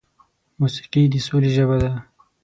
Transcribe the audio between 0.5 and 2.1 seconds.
موسیقي د سولې ژبه ده.